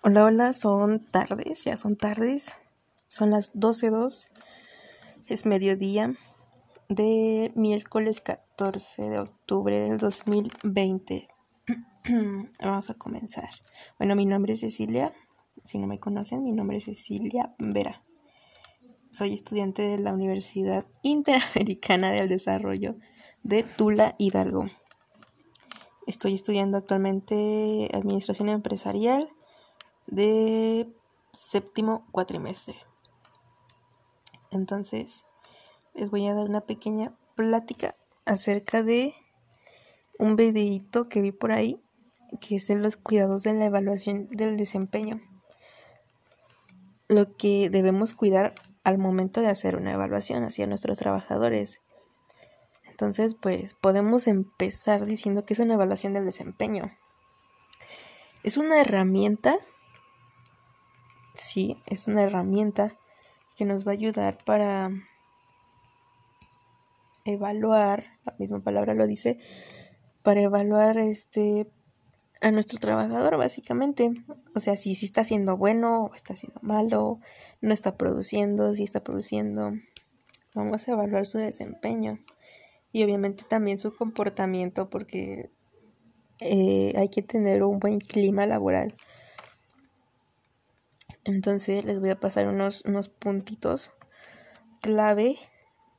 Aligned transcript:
Hola, 0.00 0.26
hola, 0.26 0.52
son 0.52 1.04
tardes, 1.10 1.64
ya 1.64 1.76
son 1.76 1.96
tardes, 1.96 2.54
son 3.08 3.30
las 3.30 3.52
12.02, 3.54 4.28
es 5.26 5.44
mediodía 5.44 6.14
de 6.88 7.50
miércoles 7.56 8.20
14 8.20 9.10
de 9.10 9.18
octubre 9.18 9.80
del 9.80 9.98
2020. 9.98 11.26
Vamos 12.62 12.90
a 12.90 12.94
comenzar. 12.94 13.50
Bueno, 13.98 14.14
mi 14.14 14.24
nombre 14.24 14.52
es 14.52 14.60
Cecilia, 14.60 15.12
si 15.64 15.78
no 15.78 15.88
me 15.88 15.98
conocen, 15.98 16.44
mi 16.44 16.52
nombre 16.52 16.76
es 16.76 16.84
Cecilia 16.84 17.56
Vera. 17.58 18.04
Soy 19.10 19.34
estudiante 19.34 19.82
de 19.82 19.98
la 19.98 20.14
Universidad 20.14 20.86
Interamericana 21.02 22.12
del 22.12 22.28
Desarrollo 22.28 22.94
de 23.42 23.64
Tula 23.64 24.14
Hidalgo. 24.16 24.66
Estoy 26.06 26.34
estudiando 26.34 26.78
actualmente 26.78 27.90
Administración 27.92 28.48
Empresarial 28.48 29.28
de 30.08 30.88
séptimo 31.32 32.06
cuatrimestre. 32.10 32.76
Entonces, 34.50 35.24
les 35.94 36.10
voy 36.10 36.26
a 36.26 36.34
dar 36.34 36.48
una 36.48 36.62
pequeña 36.62 37.12
plática 37.34 37.94
acerca 38.24 38.82
de 38.82 39.14
un 40.18 40.36
videito 40.36 41.08
que 41.08 41.20
vi 41.20 41.32
por 41.32 41.52
ahí, 41.52 41.80
que 42.40 42.56
es 42.56 42.66
de 42.66 42.76
los 42.76 42.96
cuidados 42.96 43.42
de 43.42 43.54
la 43.54 43.66
evaluación 43.66 44.28
del 44.30 44.56
desempeño. 44.56 45.20
Lo 47.08 47.36
que 47.36 47.70
debemos 47.70 48.14
cuidar 48.14 48.54
al 48.84 48.98
momento 48.98 49.40
de 49.40 49.48
hacer 49.48 49.76
una 49.76 49.92
evaluación 49.92 50.44
hacia 50.44 50.66
nuestros 50.66 50.98
trabajadores. 50.98 51.80
Entonces, 52.88 53.34
pues 53.34 53.74
podemos 53.74 54.26
empezar 54.26 55.06
diciendo 55.06 55.44
que 55.44 55.54
es 55.54 55.60
una 55.60 55.74
evaluación 55.74 56.14
del 56.14 56.24
desempeño. 56.24 56.90
Es 58.42 58.56
una 58.56 58.80
herramienta 58.80 59.58
sí, 61.38 61.76
es 61.86 62.08
una 62.08 62.24
herramienta 62.24 62.96
que 63.56 63.64
nos 63.64 63.86
va 63.86 63.92
a 63.92 63.94
ayudar 63.94 64.38
para 64.44 64.90
evaluar, 67.24 68.04
la 68.24 68.34
misma 68.38 68.60
palabra 68.60 68.94
lo 68.94 69.06
dice, 69.06 69.38
para 70.22 70.40
evaluar 70.42 70.98
este 70.98 71.70
a 72.40 72.52
nuestro 72.52 72.78
trabajador 72.78 73.36
básicamente, 73.36 74.12
o 74.54 74.60
sea, 74.60 74.76
si, 74.76 74.94
si 74.94 75.06
está 75.06 75.22
haciendo 75.22 75.56
bueno 75.56 76.04
o 76.04 76.14
está 76.14 76.34
haciendo 76.34 76.60
malo, 76.62 77.18
no 77.60 77.74
está 77.74 77.96
produciendo, 77.96 78.74
si 78.74 78.84
está 78.84 79.00
produciendo, 79.00 79.72
vamos 80.54 80.86
a 80.86 80.92
evaluar 80.92 81.26
su 81.26 81.38
desempeño. 81.38 82.20
Y 82.92 83.02
obviamente 83.02 83.42
también 83.42 83.78
su 83.78 83.94
comportamiento 83.94 84.88
porque 84.88 85.50
eh, 86.40 86.92
hay 86.96 87.08
que 87.08 87.22
tener 87.22 87.64
un 87.64 87.80
buen 87.80 87.98
clima 87.98 88.46
laboral 88.46 88.94
entonces 91.28 91.84
les 91.84 92.00
voy 92.00 92.08
a 92.08 92.18
pasar 92.18 92.48
unos, 92.48 92.82
unos 92.86 93.10
puntitos 93.10 93.90
clave 94.80 95.36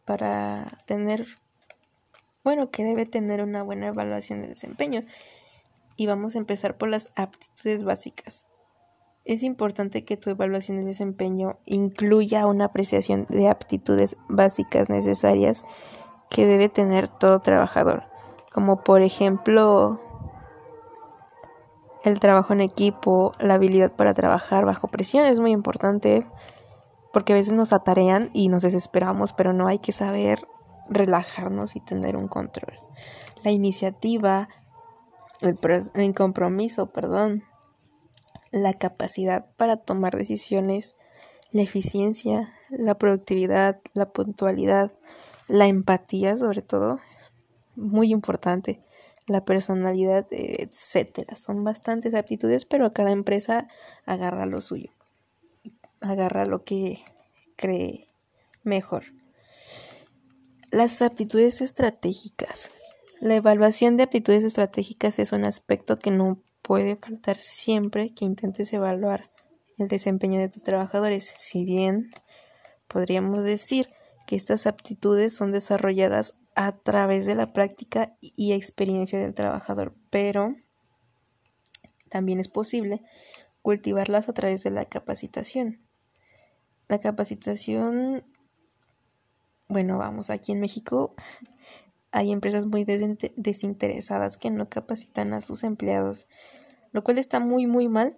para 0.03 0.65
tener, 0.87 1.27
bueno, 2.43 2.71
que 2.71 2.83
debe 2.83 3.05
tener 3.05 3.43
una 3.43 3.61
buena 3.61 3.89
evaluación 3.89 4.41
de 4.41 4.47
desempeño. 4.47 5.03
Y 5.97 6.07
vamos 6.07 6.33
a 6.33 6.39
empezar 6.39 6.77
por 6.77 6.89
las 6.89 7.11
aptitudes 7.15 7.83
básicas. 7.83 8.45
Es 9.23 9.43
importante 9.43 10.03
que 10.03 10.17
tu 10.17 10.31
evaluación 10.31 10.79
de 10.79 10.87
desempeño 10.87 11.59
incluya 11.67 12.47
una 12.47 12.65
apreciación 12.65 13.27
de 13.29 13.49
aptitudes 13.49 14.17
básicas 14.29 14.89
necesarias 14.89 15.63
que 16.31 16.47
debe 16.47 16.69
tener 16.69 17.07
todo 17.07 17.41
trabajador, 17.41 18.05
como 18.51 18.83
por 18.83 19.03
ejemplo 19.03 20.01
el 22.03 22.19
trabajo 22.19 22.53
en 22.53 22.61
equipo, 22.61 23.33
la 23.39 23.55
habilidad 23.55 23.91
para 23.91 24.13
trabajar 24.13 24.65
bajo 24.65 24.87
presión 24.87 25.25
es 25.25 25.39
muy 25.39 25.51
importante 25.51 26.25
porque 27.11 27.33
a 27.33 27.35
veces 27.35 27.53
nos 27.53 27.73
atarean 27.73 28.29
y 28.33 28.47
nos 28.47 28.63
desesperamos, 28.63 29.33
pero 29.33 29.53
no 29.53 29.67
hay 29.67 29.79
que 29.79 29.91
saber 29.91 30.47
relajarnos 30.89 31.75
y 31.75 31.81
tener 31.81 32.15
un 32.15 32.27
control. 32.27 32.79
La 33.43 33.51
iniciativa, 33.51 34.47
el, 35.41 36.13
compromiso, 36.13 36.87
perdón, 36.87 37.43
la 38.51 38.73
capacidad 38.73 39.47
para 39.57 39.77
tomar 39.77 40.15
decisiones, 40.15 40.95
la 41.51 41.61
eficiencia, 41.63 42.53
la 42.69 42.95
productividad, 42.95 43.79
la 43.93 44.11
puntualidad, 44.11 44.91
la 45.47 45.67
empatía 45.67 46.35
sobre 46.35 46.61
todo, 46.61 46.99
muy 47.75 48.11
importante 48.11 48.81
la 49.29 49.45
personalidad, 49.45 50.27
etcétera. 50.31 51.35
Son 51.35 51.63
bastantes 51.63 52.13
aptitudes, 52.13 52.65
pero 52.65 52.91
cada 52.91 53.11
empresa 53.11 53.67
agarra 54.05 54.45
lo 54.45 54.61
suyo. 54.61 54.91
Agarra 56.01 56.45
lo 56.45 56.63
que 56.63 57.03
cree 57.55 58.07
mejor. 58.63 59.03
Las 60.71 61.01
aptitudes 61.01 61.61
estratégicas. 61.61 62.71
La 63.19 63.35
evaluación 63.35 63.97
de 63.97 64.03
aptitudes 64.03 64.43
estratégicas 64.43 65.19
es 65.19 65.31
un 65.31 65.43
aspecto 65.43 65.97
que 65.97 66.11
no 66.11 66.41
puede 66.61 66.95
faltar 66.95 67.37
siempre 67.37 68.11
que 68.11 68.25
intentes 68.25 68.71
evaluar 68.73 69.29
el 69.77 69.87
desempeño 69.87 70.39
de 70.39 70.49
tus 70.49 70.63
trabajadores. 70.63 71.25
Si 71.25 71.65
bien 71.65 72.11
podríamos 72.87 73.43
decir 73.43 73.89
que 74.27 74.35
estas 74.35 74.67
aptitudes 74.67 75.35
son 75.35 75.51
desarrolladas 75.51 76.35
a 76.61 76.73
través 76.73 77.25
de 77.25 77.35
la 77.35 77.47
práctica 77.47 78.17
y 78.19 78.51
experiencia 78.51 79.17
del 79.17 79.33
trabajador, 79.33 79.95
pero 80.09 80.57
también 82.09 82.41
es 82.41 82.49
posible 82.49 83.01
cultivarlas 83.61 84.27
a 84.27 84.33
través 84.33 84.61
de 84.63 84.69
la 84.69 84.83
capacitación. 84.83 85.79
La 86.89 86.99
capacitación, 86.99 88.25
bueno, 89.69 89.97
vamos, 89.97 90.29
aquí 90.29 90.51
en 90.51 90.59
México 90.59 91.15
hay 92.11 92.29
empresas 92.33 92.65
muy 92.65 92.83
desinteresadas 92.83 94.35
que 94.35 94.51
no 94.51 94.67
capacitan 94.67 95.31
a 95.31 95.39
sus 95.39 95.63
empleados, 95.63 96.27
lo 96.91 97.05
cual 97.05 97.19
está 97.19 97.39
muy, 97.39 97.67
muy 97.67 97.87
mal 97.87 98.17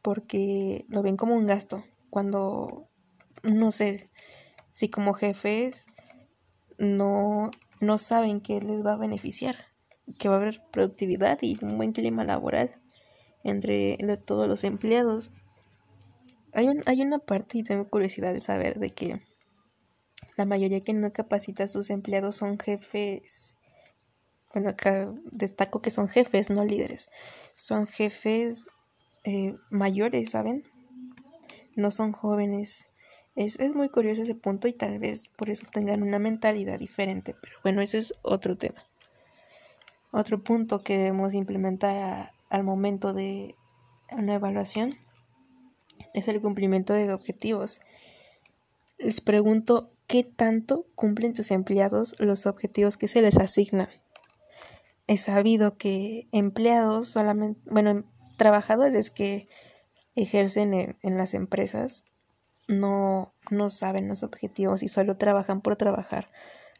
porque 0.00 0.84
lo 0.88 1.02
ven 1.02 1.16
como 1.16 1.34
un 1.34 1.46
gasto. 1.46 1.82
Cuando, 2.08 2.88
no 3.42 3.72
sé, 3.72 4.10
si 4.72 4.88
como 4.90 5.12
jefes 5.12 5.86
no 6.78 7.50
no 7.80 7.98
saben 7.98 8.40
que 8.40 8.60
les 8.60 8.84
va 8.84 8.92
a 8.92 8.96
beneficiar, 8.96 9.56
que 10.18 10.28
va 10.28 10.36
a 10.36 10.38
haber 10.38 10.62
productividad 10.70 11.38
y 11.42 11.56
un 11.62 11.76
buen 11.76 11.92
clima 11.92 12.24
laboral 12.24 12.80
entre 13.42 13.98
todos 14.24 14.48
los 14.48 14.64
empleados. 14.64 15.30
Hay, 16.52 16.68
un, 16.68 16.82
hay 16.86 17.02
una 17.02 17.18
parte 17.18 17.58
y 17.58 17.62
tengo 17.62 17.88
curiosidad 17.88 18.32
de 18.32 18.40
saber 18.40 18.78
de 18.78 18.90
que 18.90 19.20
la 20.36 20.46
mayoría 20.46 20.82
que 20.82 20.94
no 20.94 21.12
capacita 21.12 21.64
a 21.64 21.68
sus 21.68 21.90
empleados 21.90 22.36
son 22.36 22.58
jefes. 22.58 23.56
Bueno, 24.52 24.70
acá 24.70 25.12
destaco 25.30 25.82
que 25.82 25.90
son 25.90 26.08
jefes, 26.08 26.50
no 26.50 26.64
líderes. 26.64 27.10
Son 27.54 27.86
jefes 27.86 28.68
eh, 29.24 29.56
mayores, 29.70 30.30
¿saben? 30.30 30.64
No 31.76 31.90
son 31.90 32.12
jóvenes. 32.12 32.86
Es, 33.36 33.58
muy 33.74 33.88
curioso 33.88 34.22
ese 34.22 34.36
punto 34.36 34.68
y 34.68 34.72
tal 34.72 35.00
vez 35.00 35.28
por 35.28 35.50
eso 35.50 35.66
tengan 35.72 36.04
una 36.04 36.20
mentalidad 36.20 36.78
diferente, 36.78 37.34
pero 37.40 37.56
bueno, 37.64 37.82
ese 37.82 37.98
es 37.98 38.14
otro 38.22 38.56
tema. 38.56 38.84
Otro 40.12 40.40
punto 40.44 40.82
que 40.82 40.96
debemos 40.96 41.34
implementar 41.34 42.32
al 42.48 42.62
momento 42.62 43.12
de 43.12 43.56
una 44.12 44.34
evaluación 44.34 44.90
es 46.12 46.28
el 46.28 46.40
cumplimiento 46.40 46.92
de 46.92 47.12
objetivos. 47.12 47.80
Les 48.98 49.20
pregunto 49.20 49.90
qué 50.06 50.22
tanto 50.22 50.86
cumplen 50.94 51.32
tus 51.32 51.50
empleados 51.50 52.14
los 52.20 52.46
objetivos 52.46 52.96
que 52.96 53.08
se 53.08 53.20
les 53.20 53.36
asignan. 53.38 53.88
He 55.08 55.16
sabido 55.16 55.76
que 55.76 56.28
empleados 56.30 57.08
solamente, 57.08 57.60
bueno, 57.68 58.04
trabajadores 58.36 59.10
que 59.10 59.48
ejercen 60.14 60.96
en 61.02 61.18
las 61.18 61.34
empresas 61.34 62.04
no, 62.68 63.34
no 63.50 63.68
saben 63.68 64.08
los 64.08 64.22
objetivos 64.22 64.82
y 64.82 64.88
solo 64.88 65.16
trabajan 65.16 65.60
por 65.60 65.76
trabajar, 65.76 66.30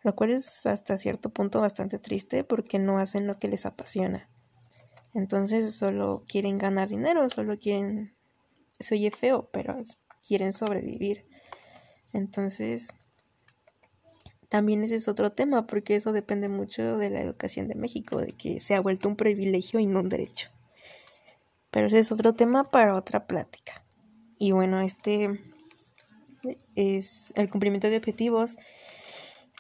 lo 0.03 0.15
cual 0.15 0.31
es 0.31 0.67
hasta 0.67 0.97
cierto 0.99 1.31
punto 1.31 1.61
bastante 1.61 1.99
triste 1.99 2.45
porque 2.45 2.79
no 2.79 2.99
hacen 2.99 3.27
lo 3.27 3.39
que 3.39 3.49
les 3.49 3.67
apasiona. 3.67 4.29
Entonces 5.15 5.75
solo 5.75 6.25
quieren 6.27 6.59
ganar 6.59 6.89
dinero, 6.89 7.29
solo 7.29 7.59
quieren, 7.59 8.15
se 8.81 9.11
feo, 9.11 9.49
pero 9.53 9.77
quieren 10.27 10.53
sobrevivir. 10.53 11.25
Entonces, 12.13 12.89
también 14.49 14.83
ese 14.83 14.97
es 14.97 15.09
otro 15.09 15.33
tema, 15.33 15.67
porque 15.67 15.97
eso 15.97 16.13
depende 16.13 16.49
mucho 16.49 16.99
de 16.99 17.11
la 17.11 17.21
educación 17.21 17.69
de 17.69 17.75
México, 17.75 18.21
de 18.21 18.33
que 18.33 18.61
se 18.61 18.75
ha 18.75 18.81
vuelto 18.81 19.09
un 19.09 19.17
privilegio 19.17 19.81
y 19.81 19.87
no 19.87 20.01
un 20.01 20.09
derecho. 20.09 20.51
Pero 21.71 21.87
ese 21.87 21.99
es 21.99 22.13
otro 22.13 22.35
tema 22.35 22.71
para 22.71 22.95
otra 22.95 23.27
plática. 23.27 23.85
Y 24.39 24.53
bueno, 24.53 24.81
este 24.81 25.41
es 26.75 27.33
el 27.37 27.49
cumplimiento 27.49 27.89
de 27.89 27.97
objetivos 27.97 28.57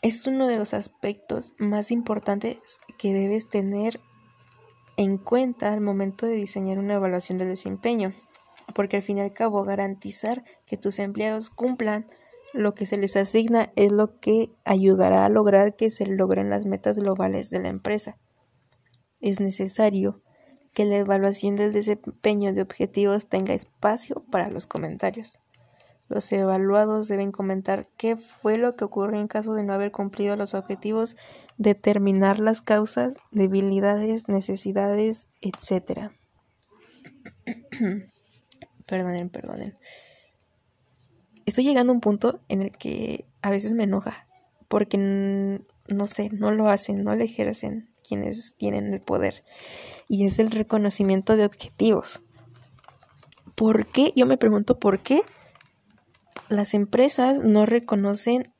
es 0.02 0.26
uno 0.26 0.48
de 0.48 0.58
los 0.58 0.74
aspectos 0.74 1.54
más 1.58 1.90
importantes 1.90 2.78
que 2.98 3.14
debes 3.14 3.48
tener 3.48 4.00
en 4.96 5.16
cuenta 5.16 5.72
al 5.72 5.80
momento 5.80 6.26
de 6.26 6.34
diseñar 6.34 6.78
una 6.78 6.94
evaluación 6.94 7.38
del 7.38 7.48
desempeño. 7.48 8.14
porque 8.74 8.96
al 8.96 9.02
fin 9.02 9.18
y 9.18 9.20
al 9.20 9.32
cabo 9.32 9.64
garantizar 9.64 10.44
que 10.64 10.76
tus 10.76 10.98
empleados 10.98 11.50
cumplan 11.50 12.06
lo 12.54 12.74
que 12.74 12.86
se 12.86 12.96
les 12.96 13.16
asigna 13.16 13.72
es 13.76 13.92
lo 13.92 14.20
que 14.20 14.50
ayudará 14.64 15.26
a 15.26 15.28
lograr 15.28 15.74
que 15.74 15.90
se 15.90 16.06
logren 16.06 16.50
las 16.50 16.64
metas 16.64 16.98
globales 16.98 17.50
de 17.50 17.60
la 17.60 17.68
empresa. 17.68 18.16
Es 19.20 19.40
necesario 19.40 20.22
que 20.72 20.84
la 20.84 20.98
evaluación 20.98 21.56
del 21.56 21.72
desempeño 21.72 22.54
de 22.54 22.62
objetivos 22.62 23.28
tenga 23.28 23.54
espacio 23.54 24.24
para 24.30 24.50
los 24.50 24.66
comentarios. 24.66 25.38
Los 26.08 26.30
evaluados 26.32 27.08
deben 27.08 27.32
comentar 27.32 27.88
qué 27.96 28.16
fue 28.16 28.58
lo 28.58 28.76
que 28.76 28.84
ocurrió 28.84 29.20
en 29.20 29.28
caso 29.28 29.54
de 29.54 29.62
no 29.62 29.72
haber 29.72 29.90
cumplido 29.90 30.36
los 30.36 30.54
objetivos, 30.54 31.16
determinar 31.56 32.38
las 32.38 32.60
causas, 32.60 33.14
debilidades, 33.30 34.28
necesidades, 34.28 35.26
etc. 35.40 36.10
perdonen, 38.86 39.30
perdonen. 39.30 39.78
Estoy 41.46 41.64
llegando 41.64 41.92
a 41.92 41.94
un 41.94 42.00
punto 42.00 42.40
en 42.48 42.62
el 42.62 42.72
que 42.72 43.26
a 43.42 43.50
veces 43.50 43.72
me 43.72 43.84
enoja 43.84 44.26
porque 44.68 44.98
no 44.98 46.06
sé, 46.06 46.30
no 46.30 46.50
lo 46.50 46.68
hacen, 46.68 47.04
no 47.04 47.14
lo 47.14 47.22
ejercen 47.22 47.90
quienes 48.06 48.54
tienen 48.56 48.92
el 48.92 49.00
poder. 49.00 49.44
Y 50.08 50.26
es 50.26 50.38
el 50.38 50.50
reconocimiento 50.50 51.36
de 51.36 51.44
objetivos. 51.44 52.22
¿Por 53.54 53.86
qué? 53.86 54.12
Yo 54.16 54.26
me 54.26 54.36
pregunto 54.36 54.78
por 54.78 55.00
qué 55.00 55.22
las 56.48 56.74
empresas 56.74 57.42
no 57.42 57.66
reconocen 57.66 58.52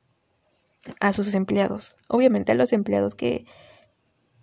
a 0.99 1.13
sus 1.13 1.33
empleados. 1.33 1.95
Obviamente 2.07 2.51
a 2.51 2.55
los 2.55 2.73
empleados 2.73 3.15
que, 3.15 3.45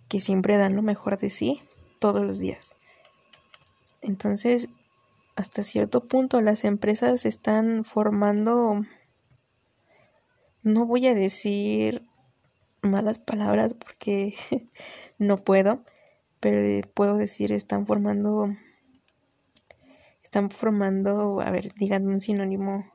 que 0.07 0.19
siempre 0.19 0.57
dan 0.57 0.75
lo 0.75 0.81
mejor 0.81 1.17
de 1.17 1.29
sí 1.29 1.61
todos 1.99 2.25
los 2.25 2.39
días. 2.39 2.75
Entonces, 4.01 4.69
hasta 5.35 5.63
cierto 5.63 6.07
punto 6.07 6.41
las 6.41 6.63
empresas 6.63 7.25
están 7.25 7.85
formando, 7.85 8.81
no 10.61 10.85
voy 10.85 11.07
a 11.07 11.15
decir 11.15 12.07
malas 12.81 13.19
palabras 13.19 13.73
porque 13.73 14.35
no 15.17 15.37
puedo, 15.37 15.83
pero 16.39 16.87
puedo 16.93 17.15
decir 17.15 17.53
están 17.53 17.87
formando, 17.87 18.49
están 20.23 20.51
formando, 20.51 21.39
a 21.39 21.49
ver, 21.49 21.73
díganme 21.75 22.09
un 22.09 22.21
sinónimo 22.21 22.92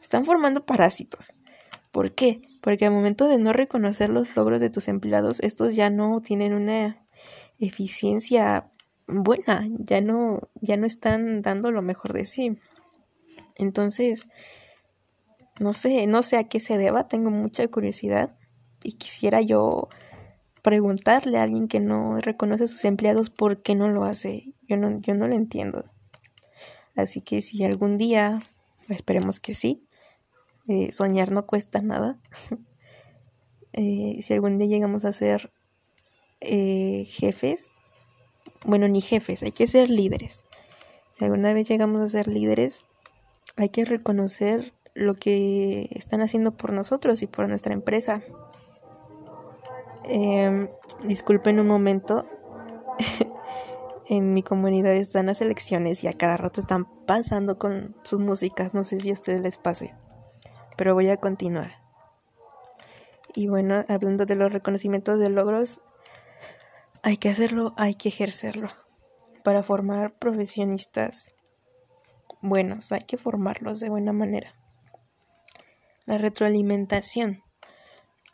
están 0.00 0.24
formando 0.24 0.64
parásitos. 0.64 1.34
¿Por 1.92 2.14
qué? 2.14 2.42
Porque 2.60 2.86
al 2.86 2.92
momento 2.92 3.28
de 3.28 3.38
no 3.38 3.52
reconocer 3.52 4.10
los 4.10 4.34
logros 4.36 4.60
de 4.60 4.70
tus 4.70 4.88
empleados, 4.88 5.40
estos 5.40 5.74
ya 5.74 5.90
no 5.90 6.20
tienen 6.20 6.54
una 6.54 7.04
eficiencia 7.58 8.70
buena, 9.06 9.66
ya 9.78 10.00
no, 10.00 10.48
ya 10.60 10.76
no 10.76 10.86
están 10.86 11.42
dando 11.42 11.70
lo 11.70 11.82
mejor 11.82 12.12
de 12.12 12.26
sí. 12.26 12.58
Entonces, 13.56 14.28
no 15.58 15.72
sé, 15.72 16.06
no 16.06 16.22
sé 16.22 16.36
a 16.36 16.44
qué 16.44 16.60
se 16.60 16.78
deba, 16.78 17.08
tengo 17.08 17.30
mucha 17.30 17.66
curiosidad 17.68 18.36
y 18.82 18.92
quisiera 18.92 19.40
yo 19.40 19.88
preguntarle 20.62 21.38
a 21.38 21.42
alguien 21.42 21.66
que 21.68 21.80
no 21.80 22.18
reconoce 22.20 22.64
a 22.64 22.68
sus 22.68 22.84
empleados 22.84 23.30
por 23.30 23.62
qué 23.62 23.74
no 23.74 23.88
lo 23.88 24.04
hace. 24.04 24.52
Yo 24.68 24.76
no, 24.76 24.98
yo 25.00 25.14
no 25.14 25.26
lo 25.26 25.34
entiendo. 25.34 25.84
Así 26.94 27.20
que 27.20 27.40
si 27.40 27.64
algún 27.64 27.96
día, 27.96 28.40
esperemos 28.88 29.40
que 29.40 29.54
sí, 29.54 29.87
eh, 30.68 30.92
soñar 30.92 31.32
no 31.32 31.46
cuesta 31.46 31.82
nada. 31.82 32.18
Eh, 33.74 34.22
si 34.22 34.32
algún 34.32 34.58
día 34.58 34.66
llegamos 34.66 35.04
a 35.04 35.12
ser 35.12 35.52
eh, 36.40 37.04
jefes, 37.06 37.70
bueno, 38.64 38.88
ni 38.88 39.00
jefes, 39.00 39.44
hay 39.44 39.52
que 39.52 39.68
ser 39.68 39.88
líderes. 39.88 40.42
Si 41.12 41.24
alguna 41.24 41.52
vez 41.52 41.68
llegamos 41.68 42.00
a 42.00 42.08
ser 42.08 42.26
líderes, 42.26 42.82
hay 43.56 43.68
que 43.68 43.84
reconocer 43.84 44.72
lo 44.94 45.14
que 45.14 45.90
están 45.92 46.22
haciendo 46.22 46.56
por 46.56 46.72
nosotros 46.72 47.22
y 47.22 47.28
por 47.28 47.48
nuestra 47.48 47.72
empresa. 47.72 48.22
Em, 50.04 50.68
disculpen 51.04 51.60
un 51.60 51.68
momento. 51.68 52.26
en 54.08 54.32
mi 54.32 54.42
comunidad 54.42 54.94
están 54.94 55.26
las 55.26 55.40
elecciones 55.40 56.02
y 56.02 56.08
a 56.08 56.14
cada 56.14 56.36
rato 56.36 56.60
están 56.60 56.86
pasando 57.06 57.58
con 57.58 57.94
sus 58.02 58.18
músicas. 58.18 58.74
No 58.74 58.82
sé 58.82 58.98
si 58.98 59.10
a 59.10 59.12
ustedes 59.12 59.42
les 59.42 59.56
pase 59.56 59.94
pero 60.78 60.94
voy 60.94 61.10
a 61.10 61.16
continuar. 61.16 61.72
Y 63.34 63.48
bueno, 63.48 63.84
hablando 63.88 64.24
de 64.26 64.36
los 64.36 64.52
reconocimientos 64.52 65.18
de 65.18 65.28
logros, 65.28 65.80
hay 67.02 67.16
que 67.16 67.28
hacerlo, 67.28 67.74
hay 67.76 67.96
que 67.96 68.08
ejercerlo. 68.08 68.68
Para 69.42 69.64
formar 69.64 70.16
profesionistas 70.18 71.32
buenos, 72.40 72.92
hay 72.92 73.00
que 73.00 73.16
formarlos 73.16 73.80
de 73.80 73.90
buena 73.90 74.12
manera. 74.12 74.54
La 76.06 76.16
retroalimentación. 76.16 77.42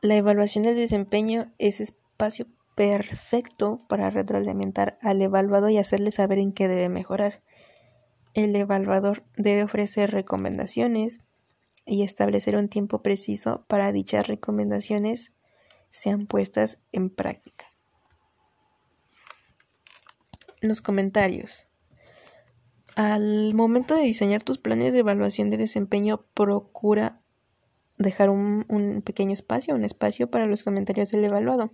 La 0.02 0.16
evaluación 0.16 0.64
del 0.64 0.76
desempeño 0.76 1.50
es 1.58 1.80
espacio 1.80 2.46
perfecto 2.74 3.80
para 3.88 4.10
retroalimentar 4.10 4.98
al 5.00 5.22
evaluado 5.22 5.70
y 5.70 5.78
hacerle 5.78 6.10
saber 6.10 6.38
en 6.38 6.52
qué 6.52 6.68
debe 6.68 6.90
mejorar. 6.90 7.42
El 8.34 8.54
evaluador 8.54 9.24
debe 9.38 9.62
ofrecer 9.62 10.10
recomendaciones, 10.10 11.20
y 11.86 12.02
establecer 12.02 12.56
un 12.56 12.68
tiempo 12.68 13.02
preciso 13.02 13.64
para 13.68 13.92
dichas 13.92 14.26
recomendaciones 14.26 15.32
sean 15.90 16.26
puestas 16.26 16.82
en 16.92 17.10
práctica. 17.10 17.66
Los 20.60 20.80
comentarios. 20.80 21.66
Al 22.96 23.54
momento 23.54 23.94
de 23.94 24.02
diseñar 24.02 24.42
tus 24.42 24.58
planes 24.58 24.92
de 24.92 25.00
evaluación 25.00 25.50
de 25.50 25.56
desempeño, 25.56 26.24
procura 26.34 27.20
dejar 27.98 28.30
un, 28.30 28.64
un, 28.68 29.02
pequeño 29.02 29.32
espacio, 29.32 29.74
un 29.74 29.84
espacio 29.84 30.30
para 30.30 30.46
los 30.46 30.64
comentarios 30.64 31.10
del 31.10 31.24
evaluado. 31.24 31.70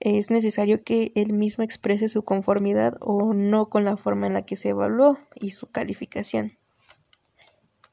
Es 0.00 0.30
necesario 0.30 0.82
que 0.82 1.12
él 1.14 1.34
mismo 1.34 1.62
exprese 1.62 2.08
su 2.08 2.24
conformidad 2.24 2.96
o 3.00 3.34
no 3.34 3.68
con 3.68 3.84
la 3.84 3.98
forma 3.98 4.26
en 4.26 4.32
la 4.32 4.42
que 4.42 4.56
se 4.56 4.70
evaluó 4.70 5.18
y 5.34 5.50
su 5.50 5.70
calificación 5.70 6.58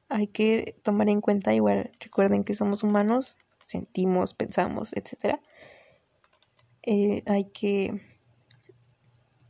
hay 0.10 0.28
que 0.28 0.80
tomar 0.84 1.10
en 1.10 1.22
cuenta 1.22 1.54
igual, 1.54 1.92
recuerden 2.00 2.44
que 2.44 2.54
somos 2.54 2.84
humanos, 2.84 3.38
sentimos, 3.66 4.34
pensamos, 4.34 4.94
etc. 4.94 5.40
Eh, 6.84 7.24
hay 7.26 7.46
que 7.46 8.02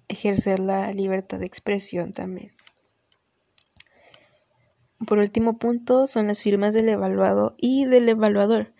ejercer 0.07 0.59
la 0.59 0.91
libertad 0.93 1.39
de 1.39 1.45
expresión 1.45 2.13
también. 2.13 2.53
Por 5.05 5.19
último 5.19 5.59
punto 5.59 6.07
son 6.07 6.27
las 6.27 6.41
firmas 6.41 6.73
del 6.73 6.89
evaluado 6.89 7.55
y 7.57 7.85
del 7.85 8.09
evaluador. 8.09 8.73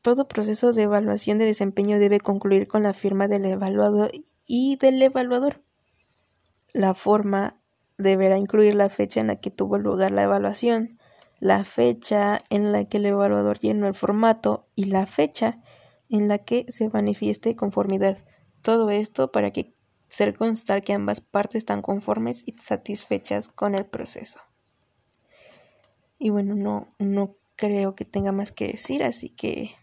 Todo 0.00 0.26
proceso 0.26 0.72
de 0.72 0.82
evaluación 0.84 1.36
de 1.36 1.44
desempeño 1.44 1.98
debe 1.98 2.18
concluir 2.18 2.66
con 2.66 2.82
la 2.82 2.94
firma 2.94 3.28
del 3.28 3.44
evaluado 3.44 4.08
y 4.46 4.76
del 4.76 5.02
evaluador. 5.02 5.62
La 6.72 6.94
forma 6.94 7.60
deberá 7.98 8.38
incluir 8.38 8.74
la 8.74 8.88
fecha 8.88 9.20
en 9.20 9.26
la 9.26 9.36
que 9.36 9.50
tuvo 9.50 9.76
lugar 9.78 10.12
la 10.12 10.22
evaluación, 10.22 10.98
la 11.40 11.64
fecha 11.64 12.40
en 12.48 12.72
la 12.72 12.84
que 12.86 12.96
el 12.96 13.06
evaluador 13.06 13.58
llenó 13.58 13.86
el 13.86 13.94
formato 13.94 14.66
y 14.74 14.84
la 14.84 15.06
fecha 15.06 15.60
en 16.08 16.28
la 16.28 16.38
que 16.38 16.64
se 16.68 16.88
manifieste 16.88 17.56
conformidad. 17.56 18.24
Todo 18.62 18.90
esto 18.90 19.30
para 19.30 19.50
que 19.50 19.74
ser 20.08 20.34
constar 20.34 20.82
que 20.82 20.94
ambas 20.94 21.20
partes 21.20 21.56
están 21.56 21.82
conformes 21.82 22.42
y 22.46 22.52
satisfechas 22.60 23.48
con 23.48 23.74
el 23.74 23.84
proceso. 23.84 24.40
Y 26.18 26.30
bueno, 26.30 26.54
no, 26.54 26.94
no 26.98 27.36
creo 27.56 27.94
que 27.94 28.04
tenga 28.04 28.32
más 28.32 28.52
que 28.52 28.68
decir, 28.68 29.04
así 29.04 29.28
que 29.28 29.76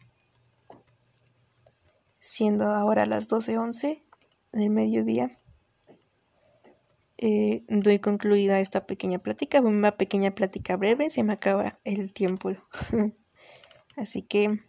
siendo 2.19 2.67
ahora 2.67 3.05
las 3.05 3.29
12.11 3.29 4.01
del 4.51 4.69
mediodía, 4.69 5.38
eh, 7.17 7.63
doy 7.69 8.00
concluida 8.00 8.60
esta 8.60 8.86
pequeña 8.86 9.19
plática, 9.19 9.62
una 9.62 9.98
pequeña 9.98 10.31
plática 10.31 10.75
breve, 10.75 11.10
se 11.10 11.24
me 11.24 11.34
acaba 11.34 11.79
el 11.84 12.13
tiempo. 12.13 12.51
Así 13.95 14.22
que 14.22 14.60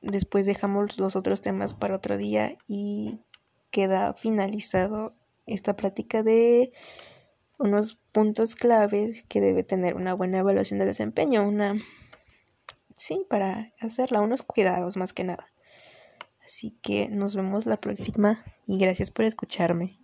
después 0.00 0.46
dejamos 0.46 0.98
los 0.98 1.16
otros 1.16 1.40
temas 1.40 1.74
para 1.74 1.96
otro 1.96 2.16
día 2.16 2.56
y 2.68 3.20
queda 3.70 4.14
finalizado 4.14 5.16
esta 5.46 5.74
plática 5.74 6.22
de 6.22 6.72
unos 7.58 7.98
puntos 8.12 8.54
claves 8.54 9.24
que 9.24 9.40
debe 9.40 9.64
tener 9.64 9.94
una 9.94 10.14
buena 10.14 10.38
evaluación 10.38 10.78
de 10.78 10.86
desempeño, 10.86 11.46
una 11.46 11.76
sí, 12.96 13.26
para 13.28 13.72
hacerla, 13.80 14.20
unos 14.20 14.42
cuidados 14.42 14.96
más 14.96 15.12
que 15.12 15.24
nada. 15.24 15.52
Así 16.44 16.78
que 16.82 17.08
nos 17.08 17.34
vemos 17.34 17.66
la 17.66 17.78
próxima 17.78 18.44
y 18.66 18.78
gracias 18.78 19.10
por 19.10 19.24
escucharme. 19.24 20.03